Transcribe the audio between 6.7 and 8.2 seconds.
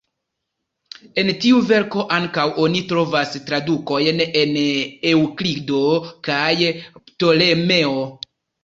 Ptolemeo.